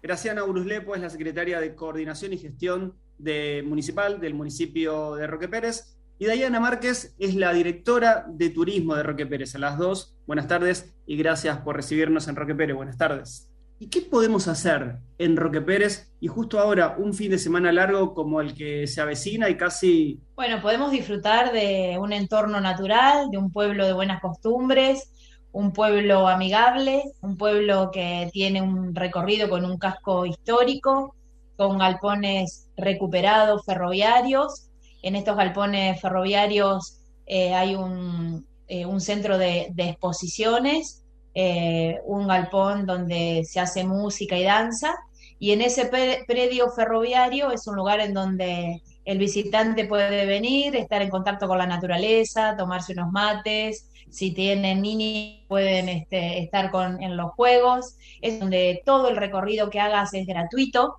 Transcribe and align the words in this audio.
Graciana 0.00 0.44
Uruslepo 0.44 0.94
es 0.94 1.00
la 1.00 1.10
secretaria 1.10 1.60
de 1.60 1.74
Coordinación 1.74 2.32
y 2.32 2.38
Gestión 2.38 2.94
de 3.18 3.64
Municipal 3.66 4.20
del 4.20 4.34
municipio 4.34 5.16
de 5.16 5.26
Roque 5.26 5.48
Pérez. 5.48 5.98
Y 6.20 6.26
Dayana 6.26 6.60
Márquez 6.60 7.16
es 7.18 7.34
la 7.34 7.52
directora 7.52 8.24
de 8.28 8.50
turismo 8.50 8.94
de 8.94 9.02
Roque 9.02 9.26
Pérez. 9.26 9.56
A 9.56 9.58
las 9.58 9.76
dos, 9.76 10.16
buenas 10.26 10.46
tardes 10.46 10.94
y 11.04 11.16
gracias 11.16 11.58
por 11.58 11.74
recibirnos 11.74 12.28
en 12.28 12.36
Roque 12.36 12.54
Pérez. 12.54 12.76
Buenas 12.76 12.96
tardes. 12.96 13.50
¿Y 13.80 13.88
qué 13.88 14.00
podemos 14.00 14.46
hacer 14.46 14.98
en 15.18 15.36
Roque 15.36 15.60
Pérez 15.60 16.12
y 16.20 16.28
justo 16.28 16.60
ahora 16.60 16.96
un 16.98 17.12
fin 17.14 17.30
de 17.30 17.38
semana 17.38 17.72
largo 17.72 18.14
como 18.14 18.40
el 18.40 18.54
que 18.54 18.86
se 18.86 19.00
avecina 19.00 19.48
y 19.48 19.56
casi... 19.56 20.20
Bueno, 20.36 20.60
podemos 20.62 20.92
disfrutar 20.92 21.52
de 21.52 21.96
un 22.00 22.12
entorno 22.12 22.60
natural, 22.60 23.30
de 23.30 23.38
un 23.38 23.52
pueblo 23.52 23.86
de 23.86 23.92
buenas 23.92 24.20
costumbres, 24.20 25.12
un 25.58 25.72
pueblo 25.72 26.28
amigable, 26.28 27.02
un 27.20 27.36
pueblo 27.36 27.90
que 27.92 28.30
tiene 28.32 28.62
un 28.62 28.94
recorrido 28.94 29.48
con 29.48 29.64
un 29.64 29.76
casco 29.76 30.24
histórico, 30.24 31.16
con 31.56 31.78
galpones 31.78 32.68
recuperados 32.76 33.64
ferroviarios. 33.66 34.68
En 35.02 35.16
estos 35.16 35.36
galpones 35.36 36.00
ferroviarios 36.00 37.00
eh, 37.26 37.54
hay 37.54 37.74
un, 37.74 38.46
eh, 38.68 38.86
centro 39.00 39.36
de, 39.36 39.72
exposiciones, 39.76 41.02
eh, 41.34 41.96
un 42.04 42.28
galpón 42.28 42.86
donde 42.86 43.42
se 43.44 43.58
hace 43.58 43.82
música 43.82 44.38
y 44.38 44.44
danza, 44.44 44.94
y 45.40 45.50
en 45.50 45.62
ese 45.62 45.90
predio 46.28 46.70
ferroviario 46.70 47.50
es 47.50 47.66
un 47.66 47.74
lugar 47.74 47.98
en 47.98 48.14
donde 48.14 48.80
el 49.04 49.18
visitante 49.18 49.86
puede 49.86 50.24
venir, 50.24 50.76
estar 50.76 51.02
en 51.02 51.10
contacto 51.10 51.48
con 51.48 51.58
la 51.58 51.66
naturaleza, 51.66 52.54
tomarse 52.56 52.92
unos 52.92 53.10
mates, 53.10 53.88
si 54.10 54.32
tienen 54.32 54.82
niños 54.82 55.44
pueden 55.48 55.88
este, 55.88 56.38
estar 56.40 56.70
con, 56.70 57.02
en 57.02 57.16
los 57.16 57.32
juegos, 57.32 57.96
es 58.20 58.40
donde 58.40 58.82
todo 58.84 59.08
el 59.08 59.16
recorrido 59.16 59.70
que 59.70 59.80
hagas 59.80 60.14
es 60.14 60.26
gratuito, 60.26 60.96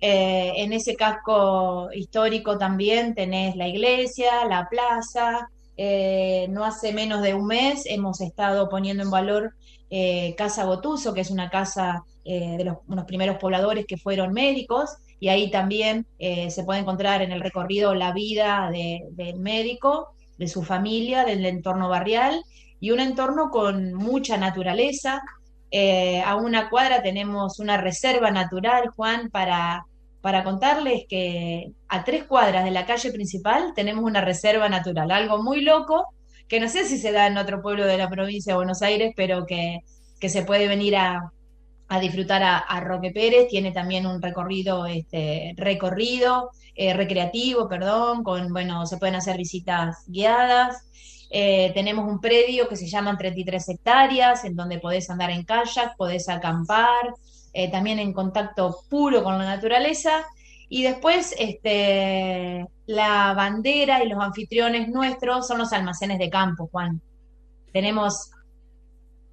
eh, 0.00 0.52
en 0.56 0.72
ese 0.72 0.96
casco 0.96 1.90
histórico 1.92 2.56
también 2.56 3.14
tenés 3.14 3.54
la 3.56 3.68
iglesia, 3.68 4.46
la 4.48 4.66
plaza. 4.68 5.50
Eh, 5.76 6.46
no 6.50 6.64
hace 6.64 6.92
menos 6.92 7.22
de 7.22 7.34
un 7.34 7.46
mes 7.46 7.84
hemos 7.86 8.20
estado 8.20 8.68
poniendo 8.68 9.02
en 9.02 9.10
valor 9.10 9.54
eh, 9.90 10.34
Casa 10.36 10.64
Gotuso, 10.64 11.14
que 11.14 11.20
es 11.20 11.30
una 11.30 11.50
casa 11.50 12.04
de 12.22 12.62
los 12.64 12.76
unos 12.86 13.06
primeros 13.06 13.38
pobladores 13.38 13.86
que 13.86 13.96
fueron 13.96 14.32
médicos, 14.32 14.90
y 15.18 15.30
ahí 15.30 15.50
también 15.50 16.06
se 16.20 16.62
puede 16.64 16.78
encontrar 16.78 17.22
en 17.22 17.32
el 17.32 17.40
recorrido 17.40 17.92
la 17.94 18.12
vida 18.12 18.70
del 18.70 19.36
médico, 19.36 20.10
de 20.40 20.48
su 20.48 20.64
familia, 20.64 21.24
del 21.24 21.46
entorno 21.46 21.88
barrial, 21.88 22.42
y 22.80 22.90
un 22.90 22.98
entorno 22.98 23.50
con 23.50 23.94
mucha 23.94 24.36
naturaleza, 24.36 25.22
a 26.26 26.34
una 26.34 26.68
cuadra 26.68 27.00
tenemos 27.00 27.60
una 27.60 27.76
reserva 27.76 28.32
natural, 28.32 28.88
Juan, 28.96 29.30
para 29.30 29.84
para 30.20 30.44
contarles 30.44 31.04
que 31.08 31.72
a 31.88 32.04
tres 32.04 32.24
cuadras 32.24 32.64
de 32.64 32.70
la 32.70 32.86
calle 32.86 33.10
principal 33.10 33.72
tenemos 33.74 34.04
una 34.04 34.20
reserva 34.20 34.68
natural, 34.68 35.10
algo 35.10 35.42
muy 35.42 35.62
loco, 35.62 36.06
que 36.48 36.60
no 36.60 36.68
sé 36.68 36.84
si 36.84 36.98
se 36.98 37.12
da 37.12 37.26
en 37.26 37.38
otro 37.38 37.62
pueblo 37.62 37.86
de 37.86 37.96
la 37.96 38.10
provincia 38.10 38.52
de 38.52 38.58
Buenos 38.58 38.82
Aires, 38.82 39.12
pero 39.16 39.46
que, 39.46 39.80
se 40.28 40.42
puede 40.42 40.68
venir 40.68 40.96
a, 40.96 41.32
disfrutar 41.98 42.42
a, 42.42 42.80
Roque 42.80 43.10
Pérez, 43.10 43.48
tiene 43.48 43.72
también 43.72 44.06
un 44.06 44.22
recorrido, 44.22 44.86
este, 44.86 45.54
recorrido, 45.56 46.50
eh, 46.76 46.94
recreativo, 46.94 47.68
perdón, 47.68 48.22
con, 48.22 48.52
bueno, 48.52 48.86
se 48.86 48.96
pueden 48.96 49.16
hacer 49.16 49.36
visitas 49.36 50.04
guiadas. 50.06 50.84
Eh, 51.30 51.72
tenemos 51.74 52.06
un 52.06 52.20
predio 52.20 52.68
que 52.68 52.76
se 52.76 52.86
llama 52.86 53.16
33 53.18 53.68
hectáreas, 53.70 54.44
en 54.44 54.54
donde 54.54 54.78
podés 54.78 55.10
andar 55.10 55.30
en 55.30 55.44
kayak, 55.44 55.96
podés 55.96 56.28
acampar, 56.28 57.14
eh, 57.52 57.70
también 57.70 57.98
en 57.98 58.12
contacto 58.12 58.78
puro 58.88 59.24
con 59.24 59.36
la 59.38 59.44
naturaleza. 59.44 60.24
Y 60.68 60.84
después, 60.84 61.34
este, 61.38 62.66
la 62.86 63.34
bandera 63.34 64.04
y 64.04 64.08
los 64.08 64.22
anfitriones 64.22 64.88
nuestros 64.88 65.48
son 65.48 65.58
los 65.58 65.72
almacenes 65.72 66.20
de 66.20 66.30
campo, 66.30 66.68
Juan. 66.70 67.00
Tenemos... 67.72 68.30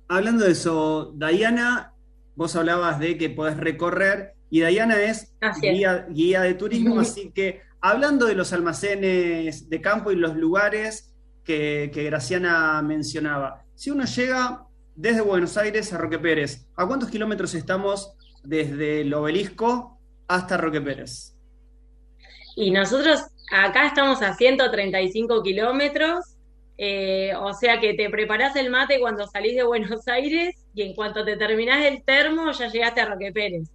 Hablando 0.08 0.46
de 0.46 0.52
eso, 0.54 1.12
Dayana, 1.14 1.94
vos 2.38 2.56
hablabas 2.56 3.00
de 3.00 3.18
que 3.18 3.30
podés 3.30 3.58
recorrer 3.58 4.36
y 4.50 4.62
Dayana 4.62 5.02
es, 5.02 5.36
guía, 5.62 6.08
guía, 6.10 6.42
de 6.44 6.54
turismo, 6.54 7.00
así 7.02 7.32
que 7.36 7.60
hablando 7.82 8.26
de 8.26 8.36
los 8.36 8.54
almacenes 8.54 9.70
de 9.70 9.82
campo 9.82 10.14
y 10.14 10.16
los 10.16 10.38
lugares 10.38 11.14
que, 11.44 11.92
que 11.94 12.04
Graciana 12.06 12.82
mencionaba, 12.82 13.66
si 13.76 13.92
uno 13.92 14.06
llega 14.06 14.68
desde 14.98 15.22
Buenos 15.22 15.56
Aires 15.58 15.94
a 15.94 15.98
Roque 15.98 16.18
Pérez. 16.20 16.66
¿A 16.76 16.86
cuántos 16.86 17.10
kilómetros 17.10 17.54
estamos 17.54 18.14
desde 18.44 19.02
el 19.02 19.14
obelisco 19.14 20.00
hasta 20.28 20.58
Roque 20.58 20.82
Pérez? 20.82 21.36
Y 22.56 22.72
nosotros 22.72 23.22
acá 23.52 23.86
estamos 23.86 24.24
a 24.24 24.34
135 24.34 25.44
kilómetros, 25.44 26.37
eh, 26.78 27.34
o 27.40 27.54
sea 27.54 27.80
que 27.80 27.94
te 27.94 28.10
preparás 28.10 28.56
el 28.56 28.70
mate 28.70 29.00
cuando 29.00 29.28
salís 29.28 29.56
de 29.56 29.64
Buenos 29.64 30.08
Aires 30.08 30.56
y 30.74 30.84
en 30.84 30.94
cuanto 30.94 31.26
te 31.26 31.38
terminás 31.38 31.86
el 31.86 32.04
termo 32.04 32.52
ya 32.52 32.68
llegaste 32.68 33.02
a 33.02 33.06
Roque 33.06 33.32
Pérez. 33.32 33.70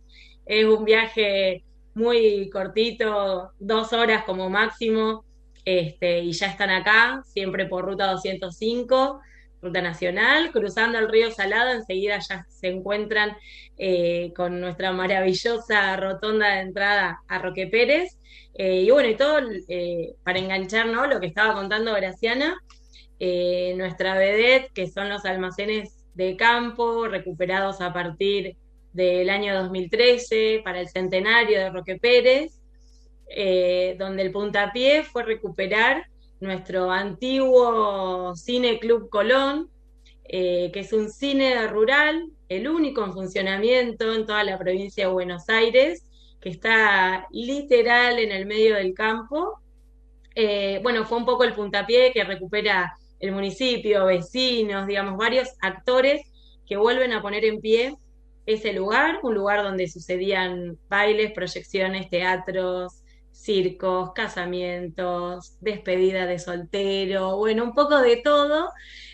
Es 0.46 0.64
un 0.64 0.84
viaje 0.84 1.64
muy 1.94 2.48
cortito, 2.50 3.52
dos 3.58 3.92
horas 3.92 4.24
como 4.24 4.48
máximo, 4.48 5.24
este, 5.64 6.20
y 6.20 6.32
ya 6.32 6.46
están 6.46 6.70
acá, 6.70 7.22
siempre 7.26 7.66
por 7.66 7.84
ruta 7.84 8.10
205 8.10 9.20
ruta 9.62 9.80
nacional, 9.80 10.50
cruzando 10.50 10.98
el 10.98 11.08
río 11.08 11.30
Salado, 11.30 11.70
enseguida 11.70 12.18
ya 12.18 12.44
se 12.48 12.66
encuentran 12.66 13.36
eh, 13.78 14.32
con 14.34 14.60
nuestra 14.60 14.92
maravillosa 14.92 15.96
rotonda 15.96 16.56
de 16.56 16.60
entrada 16.62 17.22
a 17.28 17.38
Roque 17.38 17.68
Pérez. 17.68 18.18
Eh, 18.54 18.82
y 18.82 18.90
bueno, 18.90 19.08
y 19.08 19.16
todo 19.16 19.40
para 20.24 20.38
enganchar 20.38 20.86
lo 20.86 21.20
que 21.20 21.26
estaba 21.26 21.54
contando 21.54 21.94
Graciana, 21.94 22.60
nuestra 23.76 24.16
vedette, 24.18 24.72
que 24.72 24.88
son 24.88 25.08
los 25.08 25.24
almacenes 25.24 26.04
de 26.14 26.36
campo 26.36 27.06
recuperados 27.06 27.80
a 27.80 27.92
partir 27.92 28.56
del 28.92 29.30
año 29.30 29.54
2013 29.54 30.60
para 30.64 30.80
el 30.80 30.88
centenario 30.88 31.58
de 31.58 31.70
Roque 31.70 31.98
Pérez, 31.98 32.60
donde 33.98 34.22
el 34.22 34.32
puntapié 34.32 35.04
fue 35.04 35.22
recuperar 35.22 36.06
nuestro 36.42 36.90
antiguo 36.90 38.34
Cine 38.34 38.78
Club 38.80 39.08
Colón, 39.08 39.70
eh, 40.24 40.70
que 40.72 40.80
es 40.80 40.92
un 40.92 41.08
cine 41.08 41.66
rural, 41.68 42.30
el 42.48 42.68
único 42.68 43.04
en 43.04 43.12
funcionamiento 43.12 44.12
en 44.12 44.26
toda 44.26 44.44
la 44.44 44.58
provincia 44.58 45.06
de 45.06 45.12
Buenos 45.12 45.48
Aires, 45.48 46.04
que 46.40 46.48
está 46.48 47.26
literal 47.30 48.18
en 48.18 48.32
el 48.32 48.46
medio 48.46 48.74
del 48.74 48.92
campo. 48.94 49.60
Eh, 50.34 50.80
bueno, 50.82 51.04
fue 51.04 51.18
un 51.18 51.24
poco 51.24 51.44
el 51.44 51.54
puntapié 51.54 52.12
que 52.12 52.24
recupera 52.24 52.92
el 53.22 53.32
municipio, 53.32 54.04
vecinos, 54.04 54.86
digamos, 54.86 55.16
varios 55.16 55.48
actores 55.60 56.20
que 56.66 56.76
vuelven 56.76 57.12
a 57.12 57.22
poner 57.22 57.44
en 57.44 57.60
pie 57.60 57.94
ese 58.46 58.72
lugar, 58.72 59.20
un 59.22 59.34
lugar 59.34 59.62
donde 59.62 59.88
sucedían 59.88 60.76
bailes, 60.88 61.32
proyecciones, 61.32 62.10
teatros, 62.10 63.04
circos, 63.30 64.10
casamientos, 64.12 65.56
despedida 65.60 66.26
de 66.26 66.40
soltero, 66.40 67.36
bueno, 67.36 67.62
un 67.62 67.74
poco 67.74 68.00
de 68.00 68.16
todo, 68.16 68.70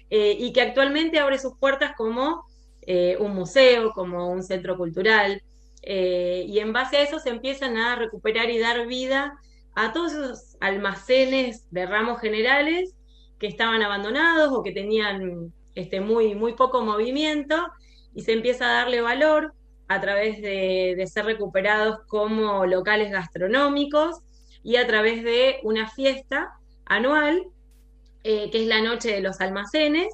eh, 0.09 0.35
y 0.39 0.55
que 0.55 0.63
actualmente 0.63 1.19
abre 1.19 1.39
sus 1.39 1.59
puertas 1.59 1.93
como 1.95 2.47
eh, 2.83 3.19
un 3.21 3.35
museo, 3.35 3.93
como 3.93 4.31
un 4.31 4.43
centro 4.43 4.79
cultural, 4.79 5.43
eh, 5.83 6.47
y 6.49 6.59
en 6.61 6.73
base 6.73 6.97
a 6.97 7.03
eso 7.03 7.19
se 7.19 7.29
empiezan 7.29 7.77
a 7.77 7.95
recuperar 7.95 8.49
y 8.49 8.59
dar 8.59 8.87
vida 8.87 9.39
a 9.75 9.93
todos 9.93 10.13
esos 10.13 10.57
almacenes 10.61 11.67
de 11.71 11.85
ramos 11.85 12.21
generales 12.21 12.95
que 13.39 13.47
estaban 13.47 13.83
abandonados 13.83 14.53
o 14.53 14.63
que 14.63 14.73
tenían 14.73 15.53
este, 15.75 16.01
muy, 16.01 16.35
muy 16.35 16.55
poco 16.55 16.83
movimiento, 16.83 17.57
y 18.15 18.23
se 18.23 18.33
empieza 18.33 18.69
a 18.69 18.73
darle 18.75 19.01
valor 19.01 19.55
a 19.87 20.01
través 20.01 20.43
de, 20.43 21.03
ser 21.07 21.25
recuperados 21.25 22.01
como 22.09 22.67
locales 22.67 23.11
gastronómicos 23.11 24.17
y 24.63 24.77
a 24.77 24.87
través 24.87 25.23
de 25.25 25.61
una 25.63 25.89
fiesta 25.89 26.51
anual, 26.85 27.45
eh, 28.25 28.51
que 28.51 28.63
es 28.63 28.67
la 28.67 28.83
Noche 28.83 29.13
de 29.13 29.21
los 29.21 29.41
Almacenes, 29.41 30.09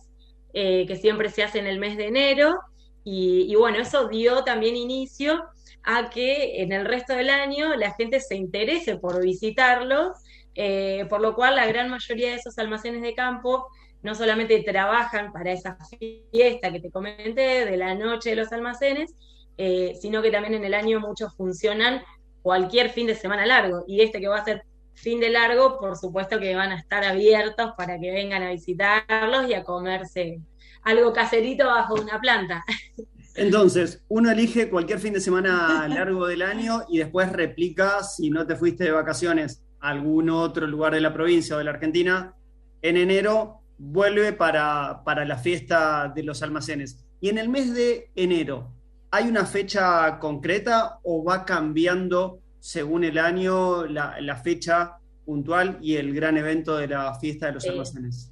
eh, 0.53 0.85
que 0.87 0.97
siempre 0.97 1.31
se 1.31 1.43
hace 1.43 1.59
en 1.59 1.67
el 1.67 1.79
mes 1.79 1.97
de 1.97 2.07
enero. 2.07 2.59
Y, 3.07 3.55
bueno, 3.57 3.79
eso 3.79 4.09
dio 4.09 4.45
también 4.45 4.77
inicio 4.77 5.43
a 5.83 6.09
que 6.09 6.63
en 6.63 6.73
el 6.73 6.87
resto 6.87 7.15
del 7.15 7.29
año 7.29 7.75
la 7.77 7.93
gente 7.93 8.21
se 8.21 8.37
interese 8.37 8.97
por 8.97 9.23
visitarlos, 9.23 10.13
eh, 10.55 11.07
por 11.09 11.21
lo 11.21 11.35
cual 11.35 11.57
la 11.57 11.67
gran 11.67 11.91
mayoría 11.91 12.31
de 12.31 12.37
esos 12.37 12.59
almacenes 12.59 13.03
de 13.03 13.15
campo 13.15 13.67
no 14.03 14.15
solamente 14.15 14.63
trabajan 14.63 15.33
para 15.33 15.53
esa 15.53 15.77
fiesta 15.99 16.71
que 16.71 16.81
te 16.81 16.91
comenté 16.91 17.65
de 17.65 17.77
la 17.77 17.95
noche 17.95 18.31
de 18.31 18.37
los 18.37 18.53
almacenes, 18.53 19.15
eh, 19.57 19.97
sino 20.01 20.21
que 20.21 20.31
también 20.31 20.55
en 20.55 20.65
el 20.65 20.75
año 20.75 21.01
muchos 21.01 21.35
funcionan 21.35 22.03
cualquier 22.43 22.91
fin 22.91 23.07
de 23.07 23.15
semana 23.15 23.47
largo. 23.47 23.85
Y 23.89 24.03
este 24.03 24.21
que 24.21 24.29
va 24.29 24.39
a 24.39 24.45
ser 24.45 24.65
fin 24.93 25.21
de 25.21 25.31
largo, 25.31 25.79
por 25.81 25.97
supuesto 25.97 26.39
que 26.39 26.55
van 26.55 26.71
a 26.71 26.79
estar 26.79 27.03
abiertos 27.03 27.73
para 27.77 27.99
que 27.99 28.11
vengan 28.11 28.43
a 28.43 28.51
visitarlos 28.51 29.49
y 29.49 29.55
a 29.55 29.65
comerse 29.65 30.41
algo 30.83 31.13
caserito 31.15 31.67
bajo 31.67 31.95
una 31.95 32.21
planta. 32.21 32.63
Entonces, 33.37 34.05
uno 34.09 34.31
elige 34.31 34.71
cualquier 34.71 35.01
fin 35.01 35.13
de 35.13 35.21
semana 35.21 35.89
largo 35.89 36.27
del 36.27 36.43
año 36.43 36.85
y 36.89 36.99
después 36.99 37.33
replica, 37.33 38.05
si 38.05 38.31
no 38.31 38.47
te 38.47 38.55
fuiste 38.55 38.85
de 38.85 38.93
vacaciones 38.93 39.64
algún 39.85 40.31
otro 40.31 40.67
lugar 40.67 40.95
de 40.95 41.01
la 41.03 41.13
provincia 41.13 41.55
o 41.55 41.59
de 41.59 41.65
la 41.65 41.73
Argentina, 41.73 42.35
en 42.81 42.97
enero 42.97 43.61
vuelve 43.77 44.33
para, 44.33 45.03
la 45.05 45.37
fiesta 45.37 46.11
de 46.15 46.23
los 46.23 46.43
almacenes. 46.43 47.05
Y 47.21 47.29
en 47.29 47.39
el 47.39 47.51
mes 47.51 47.75
de 47.75 48.11
enero, 48.17 48.73
¿hay 49.11 49.29
una 49.29 49.45
fecha 49.45 50.19
concreta 50.19 51.01
o 51.03 51.23
va 51.23 51.45
cambiando 51.45 52.41
según 52.61 53.05
el 53.05 53.19
año 53.19 53.85
la, 53.87 54.41
fecha 54.43 54.97
puntual 55.27 55.79
y 55.83 55.97
el 55.97 56.15
gran 56.15 56.39
evento 56.39 56.77
de 56.77 56.89
la 56.89 57.15
fiesta 57.19 57.47
de 57.47 57.53
los 57.53 57.67
almacenes? 57.67 58.31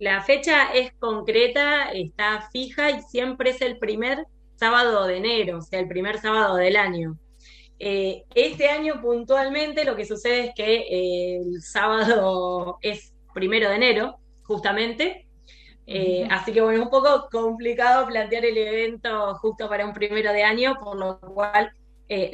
La 0.00 0.20
fecha 0.22 0.72
es 0.74 0.92
concreta, 0.98 1.92
está 1.92 2.48
fija 2.50 2.90
y 2.90 3.02
siempre 3.02 3.50
es 3.50 3.62
el 3.62 3.78
primer 3.78 4.26
sábado 4.56 5.06
de 5.06 5.18
enero, 5.18 5.58
o 5.58 5.62
sea, 5.62 5.78
el 5.78 5.86
primer 5.86 6.18
sábado 6.18 6.56
del 6.56 6.76
año. 6.76 7.16
Eh, 7.84 8.26
este 8.36 8.68
año 8.68 9.00
puntualmente 9.02 9.84
lo 9.84 9.96
que 9.96 10.04
sucede 10.04 10.44
es 10.44 10.54
que 10.54 10.74
eh, 10.82 11.38
el 11.38 11.60
sábado 11.62 12.78
es 12.80 13.12
primero 13.34 13.68
de 13.68 13.74
enero, 13.74 14.20
justamente. 14.44 15.26
Eh, 15.88 16.28
así 16.30 16.52
que 16.52 16.60
bueno, 16.60 16.78
es 16.78 16.84
un 16.84 16.90
poco 16.90 17.28
complicado 17.28 18.06
plantear 18.06 18.44
el 18.44 18.56
evento 18.56 19.34
justo 19.34 19.68
para 19.68 19.84
un 19.84 19.92
primero 19.92 20.32
de 20.32 20.44
año, 20.44 20.76
por 20.78 20.96
lo 20.96 21.18
cual 21.18 21.72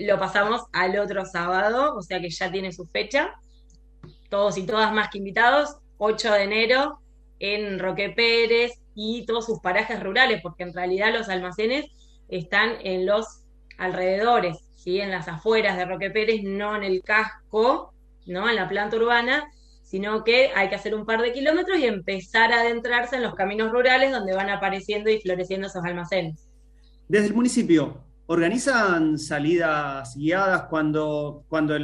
lo 0.00 0.18
pasamos 0.18 0.64
al 0.72 0.98
otro 0.98 1.24
sábado, 1.24 1.94
o 1.94 2.02
sea 2.02 2.20
que 2.20 2.28
ya 2.28 2.52
tiene 2.52 2.70
su 2.70 2.84
fecha. 2.84 3.32
Todos 4.28 4.58
y 4.58 4.66
todas 4.66 4.92
más 4.92 5.08
que 5.08 5.16
invitados, 5.16 5.78
8 5.96 6.30
de 6.30 6.42
enero, 6.42 6.98
en 7.38 7.78
Roque 7.78 8.10
Pérez 8.10 8.72
y 8.94 9.24
todos 9.24 9.46
sus 9.46 9.60
parajes 9.60 10.02
rurales, 10.02 10.42
porque 10.42 10.64
en 10.64 10.74
realidad 10.74 11.10
los 11.14 11.30
almacenes 11.30 11.86
están 12.28 12.74
en 12.82 13.06
los 13.06 13.44
alrededores, 13.78 14.67
¿sí? 14.78 15.00
en 15.00 15.10
las 15.10 15.28
afueras 15.28 15.76
de 15.76 15.84
Roque 15.84 16.10
Pérez, 16.10 16.42
no 16.44 16.76
en 16.76 16.84
el 16.84 17.02
casco, 17.02 17.92
¿no? 18.26 18.48
en 18.48 18.56
la 18.56 18.68
planta 18.68 18.96
urbana, 18.96 19.50
sino 19.82 20.22
que 20.22 20.50
hay 20.54 20.68
que 20.68 20.76
hacer 20.76 20.94
un 20.94 21.04
par 21.04 21.20
de 21.20 21.32
kilómetros 21.32 21.78
y 21.78 21.86
empezar 21.86 22.52
a 22.52 22.60
adentrarse 22.60 23.16
en 23.16 23.22
los 23.22 23.34
caminos 23.34 23.72
rurales 23.72 24.12
donde 24.12 24.34
van 24.34 24.50
apareciendo 24.50 25.10
y 25.10 25.20
floreciendo 25.20 25.66
esos 25.66 25.84
almacenes. 25.84 26.46
Desde 27.08 27.26
el 27.26 27.34
municipio, 27.34 28.04
¿organizan 28.26 29.18
salidas 29.18 30.14
guiadas 30.16 30.64
cuando, 30.64 31.44
cuando 31.48 31.76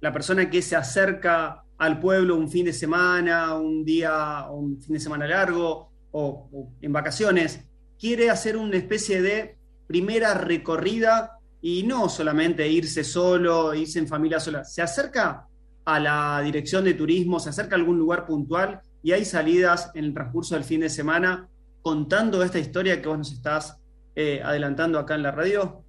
la 0.00 0.12
persona 0.12 0.48
que 0.48 0.62
se 0.62 0.76
acerca 0.76 1.64
al 1.76 2.00
pueblo 2.00 2.36
un 2.36 2.48
fin 2.48 2.64
de 2.64 2.72
semana, 2.72 3.54
un 3.56 3.84
día, 3.84 4.46
un 4.50 4.80
fin 4.80 4.94
de 4.94 5.00
semana 5.00 5.26
largo 5.26 5.90
o, 6.12 6.70
en 6.80 6.92
vacaciones, 6.92 7.60
quiere 7.98 8.30
hacer 8.30 8.56
una 8.56 8.76
especie 8.76 9.20
de 9.20 9.58
primera 9.86 10.32
recorrida 10.34 11.35
y 11.68 11.82
no 11.82 12.08
solamente 12.08 12.68
irse 12.68 13.02
solo, 13.02 13.74
irse 13.74 13.98
en 13.98 14.06
familia 14.06 14.38
sola, 14.38 14.62
se 14.62 14.82
acerca 14.82 15.48
a 15.84 15.98
la 15.98 16.40
dirección 16.40 16.84
de 16.84 16.94
turismo, 16.94 17.40
se 17.40 17.48
acerca 17.48 17.74
a 17.74 17.78
algún 17.80 17.98
lugar 17.98 18.24
puntual 18.24 18.80
y 19.02 19.10
hay 19.10 19.24
salidas 19.24 19.90
en 19.94 20.04
el 20.04 20.14
transcurso 20.14 20.54
del 20.54 20.62
fin 20.62 20.82
de 20.82 20.88
semana 20.88 21.48
contando 21.82 22.40
esta 22.44 22.60
historia 22.60 23.02
que 23.02 23.08
vos 23.08 23.18
nos 23.18 23.32
estás 23.32 23.80
eh, 24.14 24.40
adelantando 24.44 25.00
acá 25.00 25.16
en 25.16 25.24
la 25.24 25.32
radio. 25.32 25.82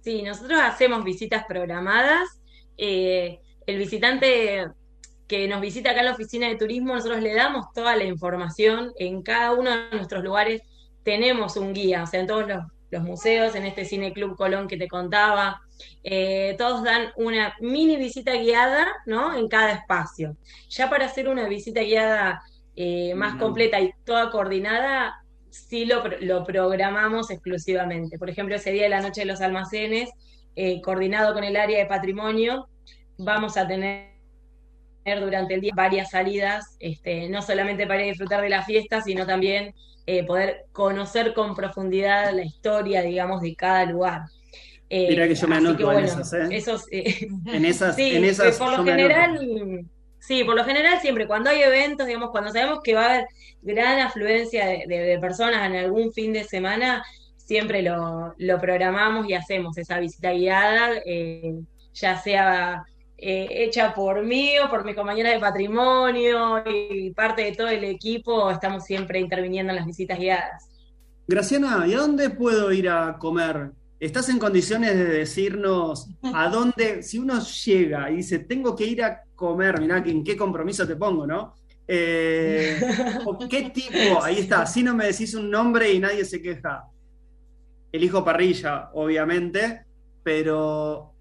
Sí, 0.00 0.22
nosotros 0.22 0.58
hacemos 0.60 1.04
visitas 1.04 1.44
programadas. 1.46 2.40
Eh, 2.76 3.38
el 3.66 3.78
visitante 3.78 4.66
que 5.28 5.46
nos 5.46 5.60
visita 5.60 5.92
acá 5.92 6.00
en 6.00 6.06
la 6.06 6.14
oficina 6.14 6.48
de 6.48 6.56
turismo, 6.56 6.94
nosotros 6.94 7.22
le 7.22 7.32
damos 7.32 7.72
toda 7.72 7.94
la 7.94 8.02
información. 8.02 8.90
En 8.98 9.22
cada 9.22 9.52
uno 9.52 9.70
de 9.70 9.96
nuestros 9.96 10.24
lugares 10.24 10.62
tenemos 11.04 11.56
un 11.56 11.72
guía, 11.74 12.02
o 12.02 12.06
sea, 12.08 12.18
en 12.18 12.26
todos 12.26 12.48
los, 12.48 12.64
museos, 13.02 13.54
en 13.54 13.64
este 13.64 13.84
Cine 13.84 14.12
Club 14.12 14.36
Colón 14.36 14.68
que 14.68 14.76
te 14.76 14.88
contaba, 14.88 15.60
eh, 16.02 16.54
todos 16.58 16.82
dan 16.84 17.08
una 17.16 17.54
mini 17.60 17.96
visita 17.96 18.34
guiada, 18.34 18.86
¿no? 19.06 19.36
En 19.36 19.48
cada 19.48 19.72
espacio. 19.72 20.36
Ya 20.68 20.88
para 20.90 21.06
hacer 21.06 21.28
una 21.28 21.48
visita 21.48 21.82
guiada 21.82 22.42
eh, 22.76 23.14
más 23.14 23.36
completa 23.36 23.80
y 23.80 23.92
toda 24.04 24.30
coordinada, 24.30 25.14
sí 25.50 25.84
lo, 25.84 26.02
lo, 26.20 26.44
programamos 26.44 27.30
exclusivamente. 27.30 28.18
Por 28.18 28.30
ejemplo, 28.30 28.56
ese 28.56 28.72
día 28.72 28.84
de 28.84 28.88
la 28.88 29.00
noche 29.00 29.22
de 29.22 29.26
los 29.26 29.40
almacenes, 29.40 30.10
eh, 30.56 30.80
coordinado 30.80 31.34
con 31.34 31.44
el 31.44 31.56
área 31.56 31.78
de 31.78 31.86
patrimonio, 31.86 32.68
vamos 33.18 33.56
a 33.56 33.66
tener 33.66 34.14
durante 35.04 35.54
el 35.54 35.60
día 35.60 35.72
varias 35.74 36.10
salidas, 36.10 36.76
este, 36.80 37.28
no 37.28 37.42
solamente 37.42 37.86
para 37.86 38.02
disfrutar 38.02 38.40
de 38.40 38.48
la 38.48 38.62
fiesta, 38.62 39.02
sino 39.02 39.26
también 39.26 39.74
eh, 40.06 40.24
poder 40.24 40.66
conocer 40.72 41.32
con 41.32 41.54
profundidad 41.54 42.32
la 42.34 42.44
historia, 42.44 43.02
digamos, 43.02 43.40
de 43.40 43.54
cada 43.54 43.86
lugar. 43.86 44.22
Eh, 44.90 45.06
Mira 45.08 45.26
que 45.26 45.34
yo 45.34 45.48
me 45.48 45.56
anoto 45.56 45.92
en 45.92 46.04
esas, 46.04 46.32
¿eh? 46.34 46.48
Esos, 46.50 46.86
en 46.90 47.64
esas, 47.64 47.96
sí, 47.96 48.16
en 48.16 48.24
esas 48.24 48.58
por 48.58 48.76
lo 48.76 48.84
general, 48.84 49.86
sí, 50.18 50.44
por 50.44 50.56
lo 50.56 50.64
general 50.64 51.00
siempre, 51.00 51.26
cuando 51.26 51.50
hay 51.50 51.62
eventos, 51.62 52.06
digamos, 52.06 52.30
cuando 52.30 52.52
sabemos 52.52 52.80
que 52.84 52.94
va 52.94 53.02
a 53.02 53.14
haber 53.14 53.26
gran 53.62 53.98
afluencia 54.00 54.66
de, 54.66 55.18
personas 55.20 55.66
en 55.70 55.76
algún 55.76 56.12
fin 56.12 56.34
de 56.34 56.44
semana, 56.44 57.02
siempre 57.36 57.82
lo, 57.82 58.34
lo 58.36 58.60
programamos 58.60 59.28
y 59.28 59.34
hacemos 59.34 59.78
esa 59.78 59.98
visita 60.00 60.32
guiada, 60.32 60.90
ya 61.94 62.18
sea 62.18 62.84
eh, 63.16 63.46
hecha 63.50 63.94
por 63.94 64.22
mí 64.24 64.58
o 64.58 64.68
por 64.68 64.84
mi 64.84 64.94
compañera 64.94 65.30
de 65.30 65.38
patrimonio 65.38 66.62
y 66.66 67.10
parte 67.12 67.42
de 67.42 67.52
todo 67.52 67.68
el 67.68 67.84
equipo, 67.84 68.50
estamos 68.50 68.84
siempre 68.84 69.20
interviniendo 69.20 69.70
en 69.70 69.76
las 69.76 69.86
visitas 69.86 70.18
guiadas. 70.18 70.68
Graciana, 71.26 71.86
¿y 71.86 71.94
a 71.94 71.98
dónde 71.98 72.30
puedo 72.30 72.72
ir 72.72 72.88
a 72.88 73.16
comer? 73.18 73.70
¿Estás 73.98 74.28
en 74.28 74.38
condiciones 74.38 74.94
de 74.94 75.04
decirnos 75.04 76.10
a 76.22 76.48
dónde, 76.48 77.02
si 77.02 77.18
uno 77.18 77.40
llega 77.40 78.10
y 78.10 78.16
dice, 78.16 78.40
tengo 78.40 78.76
que 78.76 78.84
ir 78.84 79.02
a 79.02 79.22
comer, 79.34 79.80
mirá, 79.80 79.98
¿en 80.04 80.22
qué 80.22 80.36
compromiso 80.36 80.86
te 80.86 80.96
pongo, 80.96 81.26
no? 81.26 81.54
Eh, 81.86 82.80
¿Qué 83.48 83.70
tipo? 83.70 84.22
Ahí 84.22 84.40
está, 84.40 84.66
si 84.66 84.82
no 84.82 84.94
me 84.94 85.06
decís 85.06 85.34
un 85.34 85.50
nombre 85.50 85.92
y 85.92 86.00
nadie 86.00 86.24
se 86.24 86.42
queja. 86.42 86.84
Elijo 87.92 88.24
parrilla, 88.24 88.90
obviamente, 88.92 89.84
pero, 90.22 91.12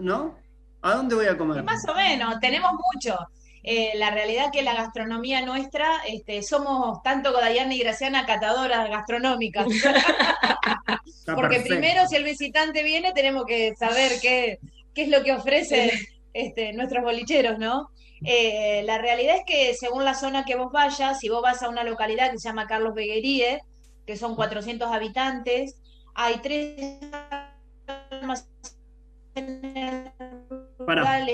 ¿no? 0.00 0.41
¿A 0.82 0.94
dónde 0.94 1.14
voy 1.14 1.26
a 1.26 1.38
comer? 1.38 1.62
Más 1.62 1.88
o 1.88 1.94
menos, 1.94 2.38
tenemos 2.40 2.72
mucho. 2.92 3.16
Eh, 3.64 3.92
la 3.94 4.10
realidad 4.10 4.50
que 4.52 4.62
la 4.62 4.74
gastronomía 4.74 5.40
nuestra, 5.46 5.86
este, 6.08 6.42
somos 6.42 7.00
tanto 7.04 7.32
Godayana 7.32 7.72
y 7.74 7.78
Graciana 7.78 8.26
catadoras 8.26 8.90
gastronómicas. 8.90 9.66
Porque 11.34 11.60
primero, 11.60 12.06
si 12.08 12.16
el 12.16 12.24
visitante 12.24 12.82
viene, 12.82 13.12
tenemos 13.12 13.44
que 13.46 13.74
saber 13.76 14.12
qué, 14.20 14.58
qué 14.92 15.04
es 15.04 15.08
lo 15.08 15.22
que 15.22 15.32
ofrecen 15.32 15.90
este, 16.32 16.72
nuestros 16.72 17.04
bolicheros, 17.04 17.58
¿no? 17.58 17.90
Eh, 18.24 18.82
la 18.84 18.98
realidad 18.98 19.36
es 19.36 19.44
que 19.46 19.74
según 19.74 20.04
la 20.04 20.14
zona 20.14 20.44
que 20.44 20.56
vos 20.56 20.72
vayas, 20.72 21.20
si 21.20 21.28
vos 21.28 21.42
vas 21.42 21.62
a 21.62 21.68
una 21.68 21.84
localidad 21.84 22.32
que 22.32 22.38
se 22.38 22.48
llama 22.48 22.66
Carlos 22.66 22.94
Begueríe, 22.94 23.60
que 24.06 24.16
son 24.16 24.34
400 24.34 24.90
habitantes, 24.90 25.76
hay 26.14 26.38
tres 26.42 27.00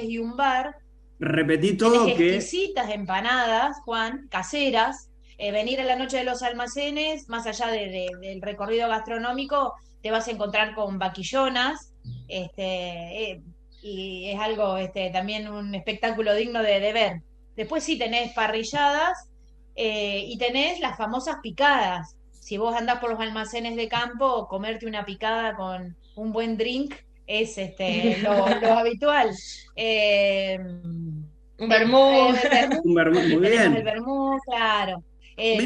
y 0.02 0.18
un 0.18 0.36
bar. 0.36 0.76
Repetí 1.18 1.76
todo 1.76 2.06
que. 2.06 2.36
Exquisitas 2.36 2.90
empanadas, 2.90 3.78
Juan, 3.84 4.28
caseras. 4.28 5.10
Eh, 5.38 5.52
venir 5.52 5.80
a 5.80 5.84
la 5.84 5.96
noche 5.96 6.18
de 6.18 6.24
los 6.24 6.42
almacenes, 6.42 7.28
más 7.28 7.46
allá 7.46 7.68
del 7.68 8.42
recorrido 8.42 8.88
gastronómico, 8.88 9.74
te 10.02 10.10
vas 10.10 10.26
a 10.26 10.32
encontrar 10.32 10.74
con 10.74 10.98
vaquillonas. 10.98 11.92
Este, 12.28 13.32
eh, 13.32 13.42
y 13.82 14.30
es 14.30 14.40
algo 14.40 14.76
este, 14.76 15.10
también 15.10 15.48
un 15.48 15.74
espectáculo 15.74 16.34
digno 16.34 16.62
de, 16.62 16.92
ver. 16.92 17.22
Después 17.56 17.84
sí 17.84 17.98
tenés 17.98 18.32
parrilladas 18.32 19.28
eh, 19.76 20.24
y 20.26 20.38
tenés 20.38 20.80
las 20.80 20.96
famosas 20.96 21.36
picadas. 21.42 22.16
Si 22.32 22.56
vos 22.56 22.74
andás 22.74 22.98
por 22.98 23.10
los 23.10 23.20
almacenes 23.20 23.76
de 23.76 23.88
campo, 23.88 24.48
comerte 24.48 24.86
una 24.86 25.04
picada 25.04 25.54
con 25.54 25.96
un 26.16 26.32
buen 26.32 26.56
drink 26.56 26.94
es 27.28 27.58
este, 27.58 28.18
lo, 28.22 28.32
habitual. 28.44 29.30
Eh, 29.76 30.58
un 30.60 31.68
vermú. 31.68 32.28
un 32.84 32.94
vermú, 32.94 33.20
muy 33.20 33.50
bien. 33.50 33.76
El 33.76 33.84
vermú, 33.84 34.36
claro. 34.46 35.04
Eh, 35.36 35.56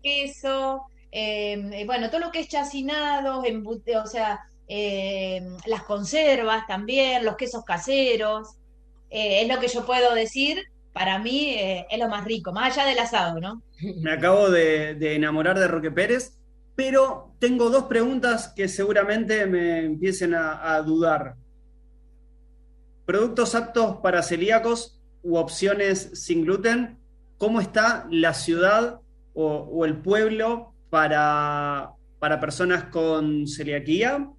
queso, 0.00 0.82
eh, 1.10 1.82
bueno, 1.86 2.08
todo 2.08 2.20
lo 2.20 2.30
que 2.30 2.40
es 2.40 2.48
chacinado, 2.48 3.42
o 3.42 4.06
sea, 4.06 4.40
las 5.66 5.82
conservas 5.82 6.66
también, 6.68 7.24
los 7.24 7.36
quesos 7.36 7.64
caseros. 7.64 8.56
es 9.10 9.48
lo 9.48 9.58
que 9.58 9.68
yo 9.68 9.84
puedo 9.84 10.14
decir. 10.14 10.62
Para 10.92 11.18
mí 11.18 11.56
es 11.58 11.98
lo 11.98 12.08
más 12.08 12.24
rico, 12.24 12.52
más 12.52 12.78
allá 12.78 12.88
del 12.88 13.00
asado, 13.00 13.40
¿no? 13.40 13.62
Me 13.96 14.12
acabo 14.12 14.48
de, 14.48 14.94
de 14.94 15.16
enamorar 15.16 15.58
de 15.58 15.66
Roque 15.66 15.90
Pérez 15.90 16.38
pero 16.76 17.34
tengo 17.38 17.70
dos 17.70 17.84
preguntas 17.84 18.52
que 18.54 18.68
seguramente 18.68 19.46
me 19.46 19.84
empiecen 19.84 20.34
a, 20.34 20.80
dudar. 20.82 21.36
¿Productos 23.06 23.54
aptos 23.54 23.98
para 24.02 24.22
celíacos 24.22 25.00
u 25.22 25.36
opciones 25.36 26.10
sin 26.14 26.44
gluten? 26.44 26.98
¿Cómo 27.38 27.60
está 27.60 28.06
la 28.10 28.34
ciudad 28.34 29.00
o, 29.34 29.84
el 29.84 29.96
pueblo 29.98 30.72
para, 30.90 31.90
para 32.18 32.40
personas 32.40 32.84
con 32.84 33.46
celiaquía. 33.46 34.30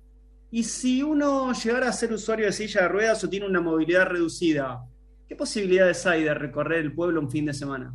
Y 0.51 0.63
si 0.63 1.03
uno 1.03 1.51
llegara 1.51 1.89
a 1.89 1.93
ser 1.93 2.13
usuario 2.13 2.45
de 2.45 2.53
silla 2.53 2.83
de 2.83 2.87
ruedas 2.87 3.23
o 3.23 3.29
tiene 3.29 3.45
una 3.45 3.61
movilidad 3.61 4.07
reducida, 4.07 4.85
¿qué 5.27 5.35
posibilidades 5.35 6.05
hay 6.05 6.23
de 6.23 6.33
recorrer 6.33 6.79
el 6.79 6.93
pueblo 6.93 7.19
un 7.19 7.29
fin 7.29 7.45
de 7.45 7.53
semana? 7.53 7.93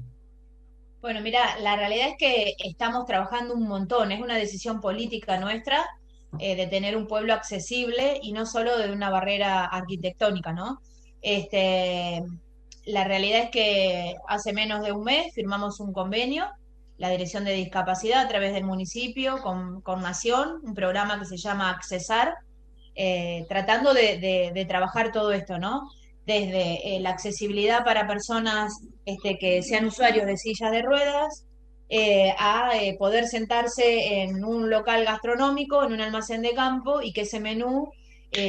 Bueno, 1.01 1.21
mira, 1.23 1.59
la 1.61 1.77
realidad 1.77 2.09
es 2.09 2.17
que 2.19 2.55
estamos 2.59 3.07
trabajando 3.07 3.55
un 3.55 3.67
montón, 3.67 4.13
es 4.13 4.21
una 4.21 4.37
decisión 4.37 4.81
política 4.81 5.39
nuestra 5.39 5.87
eh, 6.39 6.57
de 6.57 6.67
tener 6.67 6.97
un 6.97 7.07
pueblo 7.07 7.33
accesible 7.33 8.21
y 8.23 8.33
no 8.33 8.45
solo 8.45 8.77
de 8.77 8.93
una 8.93 9.09
barrera 9.11 9.65
arquitectónica, 9.65 10.53
¿no? 10.53 10.81
Este, 11.23 12.23
la 12.85 13.05
realidad 13.05 13.45
es 13.45 13.51
que 13.51 14.15
hace 14.29 14.53
menos 14.53 14.85
de 14.85 14.93
un 14.93 15.05
mes 15.05 15.33
firmamos 15.35 15.81
un 15.81 15.93
convenio, 15.93 16.47
la 16.99 17.09
Dirección 17.09 17.45
de 17.45 17.53
Discapacidad 17.53 18.27
a 18.27 18.29
través 18.29 18.53
del 18.53 18.65
municipio 18.65 19.39
con, 19.43 19.81
con 19.81 20.03
Nación, 20.03 20.61
un 20.63 20.75
programa 20.75 21.19
que 21.19 21.25
se 21.25 21.39
llama 21.39 21.71
Accesar, 21.71 22.35
eh, 22.95 23.47
tratando 23.49 23.95
de, 23.95 24.67
trabajar 24.69 25.13
todo 25.13 25.33
esto, 25.33 25.59
¿no? 25.59 25.91
Desde 26.31 26.97
eh, 26.97 27.01
la 27.01 27.11
accesibilidad 27.11 27.85
para 27.85 28.07
personas 28.07 28.73
este, 29.05 29.37
que 29.37 29.65
sean 29.65 29.87
usuarios 29.87 30.27
de 30.27 30.37
sillas 30.37 30.71
de 30.71 30.81
ruedas, 30.81 31.45
eh, 31.89 32.33
a 32.39 32.71
poder 33.01 33.27
sentarse 33.27 34.21
en 34.23 34.45
un 34.45 34.71
local 34.71 35.05
gastronómico, 35.05 35.83
en 35.83 35.95
un 35.95 36.01
almacén 36.01 36.41
de 36.43 36.55
campo 36.55 37.03
y 37.03 37.13
que 37.13 37.23
ese 37.23 37.41
menú 37.41 37.91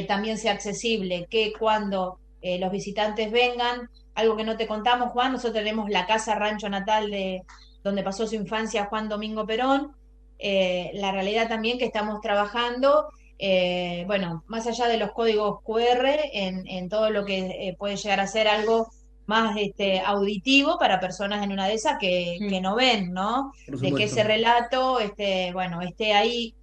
también 0.06 0.38
sea 0.38 0.52
accesible, 0.52 1.26
que 1.28 1.52
cuando 1.58 2.20
los 2.40 2.70
visitantes 2.70 3.32
vengan, 3.32 3.88
algo 4.14 4.36
que 4.36 4.44
no 4.44 4.56
te 4.56 4.68
contamos, 4.68 5.10
Juan, 5.10 5.32
nosotros 5.32 5.54
tenemos 5.54 5.90
la 5.90 6.06
casa 6.06 6.36
rancho 6.36 6.68
natal 6.68 7.10
de 7.10 7.42
donde 7.82 8.04
pasó 8.04 8.28
su 8.28 8.36
infancia 8.36 8.84
Juan 8.84 9.08
Domingo 9.08 9.44
Perón, 9.44 9.90
la 10.38 11.10
realidad 11.10 11.48
también 11.48 11.78
que 11.78 11.86
estamos 11.86 12.20
trabajando 12.20 13.08
eh, 13.44 14.04
bueno, 14.06 14.44
más 14.46 14.68
allá 14.68 14.86
de 14.86 14.98
los 14.98 15.10
códigos 15.10 15.62
QR, 15.64 16.06
en, 16.32 16.88
todo 16.88 17.10
lo 17.10 17.24
que 17.24 17.38
eh, 17.38 17.74
puede 17.76 17.96
llegar 17.96 18.20
a 18.20 18.28
ser 18.28 18.46
algo 18.46 18.92
más 19.26 19.56
este, 19.58 19.98
auditivo 19.98 20.78
para 20.78 21.00
personas 21.00 21.42
en 21.42 21.50
una 21.50 21.66
de 21.66 21.74
esas 21.74 21.98
que, 21.98 22.38
mm. 22.40 22.62
no 22.62 22.76
ven, 22.76 23.12
¿no? 23.12 23.52
De 23.66 23.92
que 23.94 24.04
ese 24.04 24.22
relato, 24.22 25.00
este, 25.00 25.52
bueno, 25.52 25.82
esté 25.82 26.12
ahí. 26.12 26.54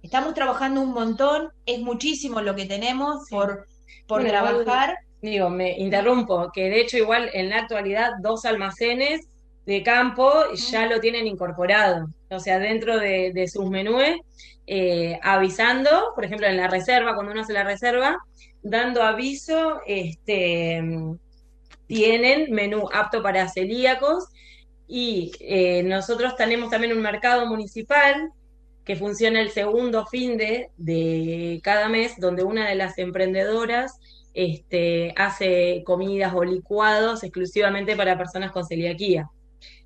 Estamos 0.00 0.32
trabajando 0.32 0.80
un 0.80 0.92
montón, 0.92 1.48
es 1.66 1.80
muchísimo 1.80 2.40
lo 2.40 2.54
que 2.54 2.66
tenemos 2.66 3.26
por, 3.28 3.66
por 4.06 4.24
trabajar. 4.24 4.96
digo, 5.20 5.50
me 5.50 5.76
interrumpo, 5.76 6.52
que 6.52 6.70
de 6.70 6.82
hecho 6.82 6.98
igual 6.98 7.30
en 7.32 7.48
la 7.48 7.62
actualidad 7.62 8.12
dos 8.22 8.44
almacenes 8.44 9.26
de 9.68 9.82
campo 9.82 10.32
ya 10.54 10.86
lo 10.86 10.98
tienen 10.98 11.26
incorporado, 11.26 12.08
o 12.30 12.40
sea, 12.40 12.58
dentro 12.58 12.98
de, 12.98 13.32
de 13.34 13.48
sus 13.48 13.68
menúes 13.68 14.16
eh, 14.66 15.20
avisando, 15.22 16.12
por 16.14 16.24
ejemplo, 16.24 16.46
en 16.46 16.56
la 16.56 16.68
reserva, 16.68 17.14
cuando 17.14 17.32
uno 17.32 17.42
hace 17.42 17.52
la 17.52 17.64
reserva, 17.64 18.16
dando 18.62 19.02
aviso, 19.02 19.82
este, 19.86 20.82
tienen 21.86 22.50
menú 22.50 22.88
apto 22.90 23.22
para 23.22 23.46
celíacos 23.50 24.28
y 24.86 25.32
eh, 25.40 25.82
nosotros 25.82 26.34
tenemos 26.34 26.70
también 26.70 26.96
un 26.96 27.02
mercado 27.02 27.44
municipal 27.46 28.30
que 28.86 28.96
funciona 28.96 29.38
el 29.38 29.50
segundo 29.50 30.06
fin 30.06 30.38
de, 30.38 30.70
de 30.78 31.60
cada 31.62 31.90
mes, 31.90 32.18
donde 32.18 32.42
una 32.42 32.66
de 32.66 32.74
las 32.74 32.96
emprendedoras 32.96 33.98
este, 34.32 35.12
hace 35.14 35.82
comidas 35.84 36.32
o 36.34 36.42
licuados 36.42 37.22
exclusivamente 37.22 37.96
para 37.96 38.16
personas 38.16 38.50
con 38.50 38.64
celiaquía. 38.64 39.28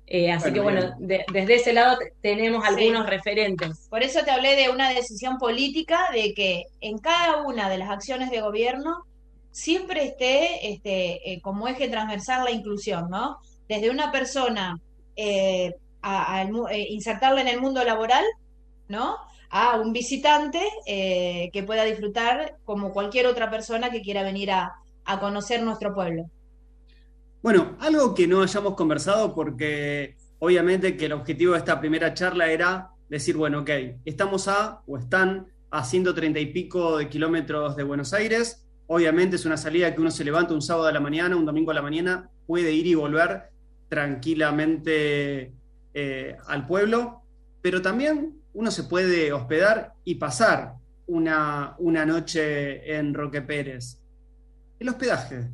Eh, 0.05 0.31
así 0.31 0.51
que 0.51 0.59
bueno, 0.59 0.95
desde 0.99 1.55
ese 1.55 1.73
lado 1.73 1.97
tenemos 2.21 2.65
algunos 2.65 3.09
referentes. 3.09 3.87
Por 3.89 4.03
eso 4.03 4.23
te 4.23 4.31
hablé 4.31 4.55
de 4.55 4.69
una 4.69 4.89
decisión 4.89 5.37
política, 5.37 6.09
de 6.13 6.33
que 6.33 6.65
en 6.81 6.97
cada 6.97 7.41
una 7.43 7.69
de 7.69 7.77
las 7.77 7.89
acciones 7.89 8.29
de 8.29 8.41
gobierno 8.41 9.05
siempre 9.51 10.03
esté 10.03 10.71
este, 10.71 11.31
eh, 11.31 11.41
como 11.41 11.67
eje 11.67 11.87
transversal 11.87 12.43
la 12.43 12.51
inclusión, 12.51 13.09
¿no? 13.09 13.37
Desde 13.67 13.89
una 13.89 14.11
persona 14.11 14.79
eh, 15.15 15.73
a, 16.01 16.45
insertarla 16.89 17.41
en 17.41 17.47
el 17.47 17.61
mundo 17.61 17.83
laboral, 17.83 18.25
¿no? 18.89 19.15
A 19.49 19.77
un 19.79 19.93
visitante 19.93 20.59
que 20.85 21.63
pueda 21.65 21.85
disfrutar 21.85 22.57
como 22.65 22.91
cualquier 22.91 23.27
otra 23.27 23.51
persona 23.51 23.91
que 23.91 24.01
quiera 24.01 24.23
venir 24.23 24.49
a 24.51 24.73
conocer 25.19 25.61
nuestro 25.61 25.93
pueblo. 25.93 26.25
Bueno, 27.43 27.75
algo 27.81 28.15
que 28.15 28.25
no 28.25 28.41
hayamos 28.41 28.73
conversado 28.75 29.35
porque 29.35 30.15
obviamente 30.39 30.95
que 30.95 31.07
el 31.07 31.11
objetivo 31.11 31.51
de 31.51 31.59
esta 31.59 31.81
primera 31.81 32.13
charla 32.13 32.49
era 32.49 32.91
decir, 33.09 33.35
bueno, 33.35 33.59
ok, 33.59 33.69
estamos 34.05 34.47
a 34.47 34.81
o 34.87 34.97
están 34.97 35.47
a 35.69 35.83
130 35.83 36.39
y 36.39 36.53
pico 36.53 36.97
de 36.97 37.09
kilómetros 37.09 37.75
de 37.75 37.83
Buenos 37.83 38.13
Aires. 38.13 38.65
Obviamente 38.87 39.35
es 39.35 39.45
una 39.45 39.57
salida 39.57 39.93
que 39.93 39.99
uno 39.99 40.09
se 40.09 40.23
levanta 40.23 40.53
un 40.53 40.61
sábado 40.61 40.87
a 40.87 40.93
la 40.93 41.01
mañana, 41.01 41.35
un 41.35 41.45
domingo 41.45 41.71
a 41.71 41.73
la 41.73 41.81
mañana, 41.81 42.29
puede 42.47 42.71
ir 42.71 42.87
y 42.87 42.95
volver 42.95 43.49
tranquilamente 43.89 45.51
eh, 45.93 46.37
al 46.47 46.65
pueblo, 46.65 47.23
pero 47.61 47.81
también 47.81 48.37
uno 48.53 48.71
se 48.71 48.85
puede 48.85 49.33
hospedar 49.33 49.95
y 50.05 50.15
pasar 50.15 50.75
una, 51.07 51.75
una 51.79 52.05
noche 52.05 52.95
en 52.95 53.13
Roque 53.13 53.41
Pérez. 53.41 53.99
El 54.79 54.87
hospedaje 54.87 55.49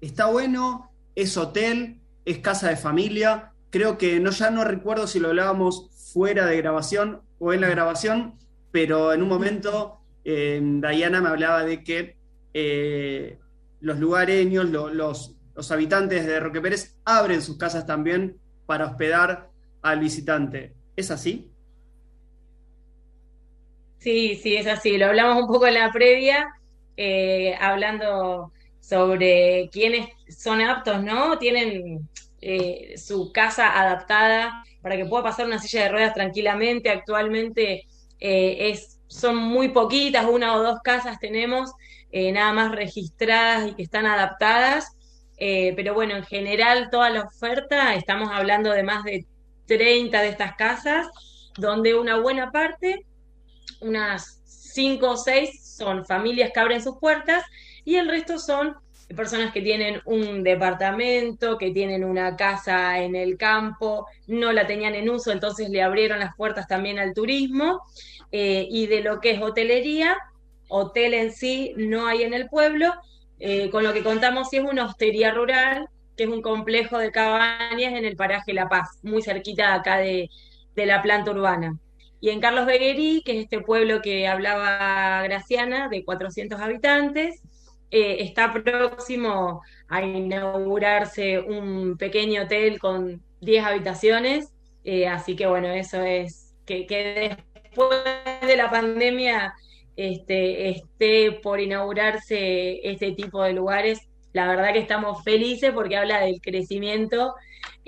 está 0.00 0.24
bueno, 0.26 0.87
es 1.18 1.36
hotel, 1.36 1.96
es 2.24 2.38
casa 2.38 2.68
de 2.68 2.76
familia. 2.76 3.50
Creo 3.70 3.98
que 3.98 4.20
no, 4.20 4.30
ya 4.30 4.50
no 4.50 4.62
recuerdo 4.62 5.08
si 5.08 5.18
lo 5.18 5.28
hablábamos 5.28 5.90
fuera 6.12 6.46
de 6.46 6.56
grabación 6.56 7.22
o 7.40 7.52
en 7.52 7.60
la 7.60 7.68
grabación, 7.68 8.34
pero 8.70 9.12
en 9.12 9.22
un 9.22 9.28
momento 9.28 9.98
eh, 10.24 10.60
Diana 10.62 11.20
me 11.20 11.28
hablaba 11.28 11.64
de 11.64 11.82
que 11.82 12.16
eh, 12.54 13.36
los 13.80 13.98
lugareños, 13.98 14.70
los, 14.70 15.34
habitantes 15.72 16.24
de 16.24 16.38
Roque 16.38 16.60
Pérez 16.60 16.96
abren 17.04 17.42
sus 17.42 17.58
casas 17.58 17.84
también 17.84 18.36
para 18.64 18.86
hospedar 18.86 19.50
al 19.82 19.98
visitante. 19.98 20.72
¿Es 20.94 21.10
así? 21.10 21.50
Sí, 23.98 24.36
sí, 24.36 24.54
es 24.54 24.68
así. 24.68 24.96
Lo 24.98 25.06
hablamos 25.06 25.42
un 25.42 25.48
poco 25.48 25.66
en 25.66 25.74
la 25.74 25.90
previa, 25.90 26.46
eh, 26.96 27.56
hablando 27.60 28.52
sobre 28.80 29.68
quiénes 29.72 30.08
son 30.28 30.60
aptos, 30.60 31.02
¿no? 31.02 31.38
Tienen 31.38 32.08
eh, 32.40 32.94
su 32.96 33.32
casa 33.32 33.80
adaptada 33.80 34.64
para 34.80 34.96
que 34.96 35.04
pueda 35.04 35.24
pasar 35.24 35.46
una 35.46 35.58
silla 35.58 35.84
de 35.84 35.88
ruedas 35.90 36.14
tranquilamente. 36.14 36.88
Actualmente 36.88 37.86
eh, 38.20 38.70
es, 38.70 39.00
son 39.08 39.36
muy 39.36 39.68
poquitas, 39.68 40.26
una 40.26 40.54
o 40.54 40.62
dos 40.62 40.78
casas 40.82 41.18
tenemos 41.18 41.72
eh, 42.12 42.32
nada 42.32 42.52
más 42.52 42.72
registradas 42.72 43.68
y 43.68 43.74
que 43.74 43.82
están 43.82 44.06
adaptadas. 44.06 44.96
pero 45.38 45.94
bueno, 45.94 46.16
en 46.16 46.24
general 46.24 46.88
toda 46.90 47.10
la 47.10 47.22
oferta, 47.22 47.94
estamos 47.94 48.30
hablando 48.32 48.70
de 48.72 48.82
más 48.82 49.04
de 49.04 49.26
30 49.66 50.20
de 50.22 50.28
estas 50.28 50.56
casas, 50.56 51.06
donde 51.56 51.94
una 51.94 52.18
buena 52.18 52.50
parte, 52.50 53.04
unas 53.80 54.40
5 54.44 55.10
o 55.10 55.16
6 55.16 55.76
son 55.76 56.04
familias 56.06 56.50
que 56.52 56.60
abren 56.60 56.82
sus 56.82 56.98
puertas 56.98 57.44
y 57.88 57.96
el 57.96 58.06
resto 58.06 58.38
son 58.38 58.76
personas 59.16 59.50
que 59.50 59.62
tienen 59.62 60.02
un 60.04 60.42
departamento, 60.42 61.56
que 61.56 61.70
tienen 61.70 62.04
una 62.04 62.36
casa 62.36 62.98
en 62.98 63.16
el 63.16 63.38
campo, 63.38 64.06
no 64.26 64.52
la 64.52 64.66
tenían 64.66 64.94
en 64.94 65.08
uso, 65.08 65.32
entonces 65.32 65.70
le 65.70 65.80
abrieron 65.80 66.18
las 66.18 66.36
puertas 66.36 66.68
también 66.68 66.98
al 66.98 67.14
turismo. 67.14 67.80
Eh, 68.30 68.66
y 68.70 68.88
de 68.88 69.00
lo 69.00 69.20
que 69.20 69.30
es 69.30 69.40
hotelería, 69.40 70.18
hotel 70.68 71.14
en 71.14 71.32
sí 71.32 71.72
no 71.78 72.06
hay 72.06 72.24
en 72.24 72.34
el 72.34 72.50
pueblo, 72.50 72.92
eh, 73.38 73.70
con 73.70 73.84
lo 73.84 73.94
que 73.94 74.02
contamos 74.02 74.50
sí 74.50 74.58
es 74.58 74.64
una 74.64 74.84
hostería 74.84 75.32
rural, 75.32 75.88
que 76.14 76.24
es 76.24 76.28
un 76.28 76.42
complejo 76.42 76.98
de 76.98 77.10
cabañas 77.10 77.94
en 77.94 78.04
el 78.04 78.16
paraje 78.16 78.52
La 78.52 78.68
Paz, 78.68 78.98
muy 79.02 79.22
cerquita 79.22 79.72
acá 79.72 79.96
de, 79.96 80.28
de 80.76 80.84
la 80.84 81.00
planta 81.00 81.30
urbana. 81.30 81.78
Y 82.20 82.28
en 82.28 82.40
Carlos 82.40 82.66
Beguerí, 82.66 83.22
que 83.24 83.38
es 83.38 83.44
este 83.44 83.62
pueblo 83.62 84.02
que 84.02 84.28
hablaba 84.28 85.22
Graciana, 85.22 85.88
de 85.88 86.04
400 86.04 86.60
habitantes, 86.60 87.40
eh, 87.90 88.18
está 88.20 88.52
próximo 88.52 89.62
a 89.88 90.02
inaugurarse 90.02 91.38
un 91.38 91.96
pequeño 91.96 92.42
hotel 92.42 92.78
con 92.78 93.22
10 93.40 93.64
habitaciones, 93.64 94.52
eh, 94.84 95.06
así 95.06 95.36
que 95.36 95.46
bueno, 95.46 95.68
eso 95.68 96.02
es 96.02 96.54
que, 96.66 97.36
después 97.62 98.00
de 98.46 98.56
la 98.56 98.70
pandemia 98.70 99.54
este, 99.96 100.70
esté 100.70 101.32
por 101.42 101.60
inaugurarse 101.60 102.80
este 102.88 103.12
tipo 103.12 103.42
de 103.42 103.52
lugares. 103.52 104.00
La 104.32 104.46
verdad 104.46 104.72
que 104.72 104.78
estamos 104.78 105.24
felices 105.24 105.72
porque 105.72 105.96
habla 105.96 106.20
del 106.20 106.40
crecimiento 106.40 107.34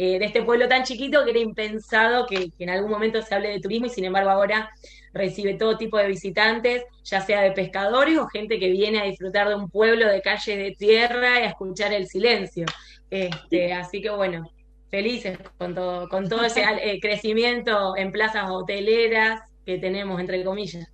eh, 0.03 0.19
de 0.19 0.25
este 0.25 0.43
pueblo 0.43 0.67
tan 0.67 0.83
chiquito 0.83 1.27
que 1.27 1.33
era 1.33 1.41
impensado 1.41 2.25
que, 2.25 2.51
que 2.53 2.65
en 2.65 2.71
algún 2.71 2.91
momento 2.91 3.21
se 3.21 3.35
hable 3.35 3.51
de 3.51 3.61
turismo 3.61 3.85
y 3.85 3.91
sin 3.91 4.07
embargo 4.07 4.31
ahora 4.31 4.71
recibe 5.13 5.59
todo 5.59 5.77
tipo 5.77 5.99
de 5.99 6.07
visitantes, 6.07 6.85
ya 7.05 7.21
sea 7.21 7.43
de 7.43 7.53
pescadores 7.53 8.17
o 8.17 8.27
gente 8.27 8.59
que 8.59 8.71
viene 8.71 8.99
a 8.99 9.05
disfrutar 9.05 9.51
de 9.51 9.57
un 9.57 9.69
pueblo 9.69 10.09
de 10.09 10.23
calles 10.23 10.57
de 10.57 10.75
tierra 10.79 11.41
y 11.41 11.43
a 11.43 11.49
escuchar 11.49 11.93
el 11.93 12.07
silencio. 12.07 12.65
Este, 13.11 13.75
así 13.75 14.01
que 14.01 14.09
bueno, 14.09 14.51
felices 14.91 15.39
con 15.59 15.75
todo, 15.75 16.09
con 16.09 16.31
todo 16.31 16.47
ese 16.47 16.63
eh, 16.63 16.99
crecimiento 16.99 17.95
en 17.95 18.11
plazas 18.11 18.49
hoteleras 18.49 19.43
que 19.67 19.77
tenemos, 19.77 20.19
entre 20.19 20.43
comillas. 20.43 20.89